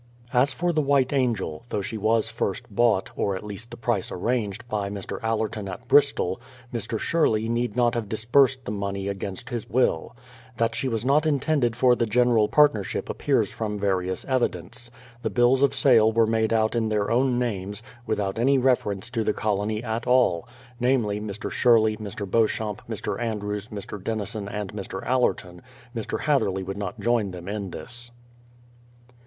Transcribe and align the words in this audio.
As 0.33 0.51
for 0.51 0.73
the 0.73 0.81
White 0.81 1.13
Angel, 1.13 1.63
though 1.69 1.83
she 1.83 1.95
was 1.95 2.27
first 2.27 2.73
bought, 2.73 3.11
or 3.15 3.35
at 3.35 3.43
least 3.43 3.69
the 3.69 3.77
price 3.77 4.11
arranged, 4.11 4.67
by 4.67 4.89
Mr. 4.89 5.23
Allerton 5.23 5.69
at 5.69 5.87
Bristol, 5.87 6.41
Mr. 6.73 6.97
Sherley 6.97 7.47
need 7.47 7.75
not 7.75 7.93
have 7.93 8.09
disbursed 8.09 8.65
the 8.65 8.71
money 8.71 9.07
against 9.07 9.51
his 9.51 9.69
will. 9.69 10.15
That 10.57 10.73
she 10.73 10.87
was 10.87 11.05
not 11.05 11.27
intended 11.27 11.75
for 11.75 11.95
the 11.95 12.07
general 12.07 12.47
part 12.47 12.71
THE 12.73 12.79
PLYMOUTH 12.81 12.87
SETTLEMENT 12.87 13.19
233 13.19 13.35
nership 13.35 13.37
appears 13.37 13.53
from 13.53 13.79
various 13.79 14.25
evidence. 14.25 14.91
The 15.21 15.29
bills 15.29 15.61
of 15.61 15.75
sale 15.75 16.11
were 16.11 16.25
made 16.25 16.51
out 16.51 16.73
in 16.73 16.89
their 16.89 17.11
own 17.11 17.37
names, 17.37 17.83
without 18.07 18.39
any 18.39 18.57
reference 18.57 19.07
to 19.11 19.23
the 19.23 19.33
colony 19.33 19.83
at 19.83 20.07
all; 20.07 20.47
namely, 20.79 21.21
Mr. 21.21 21.51
Sherley, 21.51 21.95
Mr. 21.99 22.27
Beauchamp, 22.27 22.81
Mr. 22.89 23.21
Andrews, 23.21 23.67
Mr. 23.67 24.03
Denison, 24.03 24.49
and 24.49 24.73
Mr. 24.73 25.05
Allerton,— 25.05 25.61
Mr. 25.95 26.21
Hatherley 26.21 26.63
would 26.63 26.75
not 26.77 26.99
join 26.99 27.29
them 27.29 27.47
in 27.47 27.69
this. 27.69 28.09